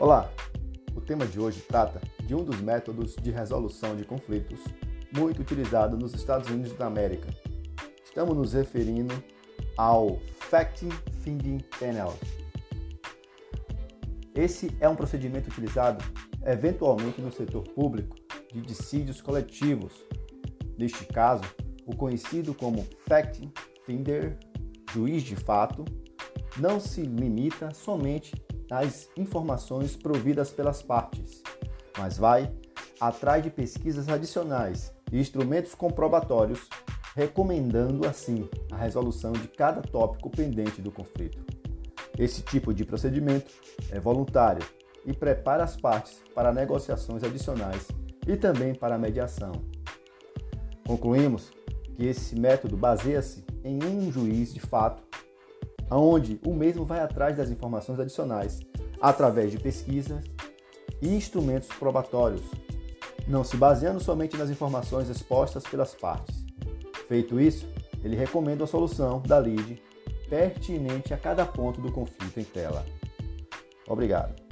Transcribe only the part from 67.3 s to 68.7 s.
isso, ele recomenda a